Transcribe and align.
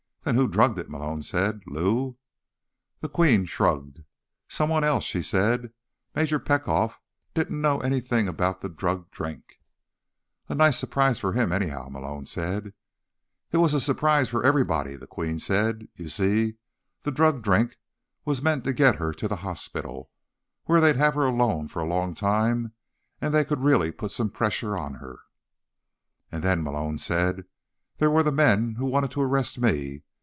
"Then 0.23 0.35
who 0.35 0.47
drugged 0.47 0.77
it?" 0.77 0.87
Malone 0.87 1.23
said. 1.23 1.61
"Lou?" 1.65 2.15
The 2.99 3.09
Queen 3.09 3.45
shrugged. 3.45 4.03
"Someone 4.47 4.83
else," 4.83 5.03
she 5.03 5.23
said. 5.23 5.73
"Major 6.13 6.37
Petkoff 6.37 7.01
didn't 7.33 7.59
know 7.59 7.79
anything 7.79 8.27
about 8.27 8.61
the 8.61 8.69
drugged 8.69 9.09
drink." 9.09 9.57
"A 10.47 10.53
nice 10.53 10.77
surprise 10.77 11.17
for 11.17 11.33
him, 11.33 11.51
anyhow," 11.51 11.89
Malone 11.89 12.27
said. 12.27 12.75
"It 13.51 13.57
was 13.57 13.73
a 13.73 13.81
surprise 13.81 14.29
for 14.29 14.43
everybody," 14.43 14.95
the 14.95 15.07
Queen 15.07 15.39
said. 15.39 15.87
"You 15.95 16.07
see, 16.07 16.57
the 17.01 17.09
drugged 17.11 17.41
drink 17.43 17.79
was 18.23 18.43
meant 18.43 18.63
to 18.65 18.73
get 18.73 18.97
her 18.97 19.13
to 19.13 19.27
the 19.27 19.37
hospital, 19.37 20.11
where 20.65 20.79
they'd 20.79 20.97
have 20.97 21.15
her 21.15 21.25
alone 21.25 21.67
for 21.67 21.81
a 21.81 21.87
long 21.89 22.13
time 22.13 22.73
and 23.19 23.33
could 23.47 23.63
really 23.63 23.91
put 23.91 24.11
some 24.11 24.29
pressure 24.29 24.77
on 24.77 24.93
her." 25.01 25.21
"And 26.31 26.43
then," 26.43 26.61
Malone 26.61 26.99
said, 26.99 27.45
"there 27.97 28.11
were 28.11 28.21
the 28.21 28.31
men 28.31 28.75
who 28.75 28.85
wanted 28.85 29.09
to 29.13 29.21
arrest 29.23 29.57
me. 29.57 30.03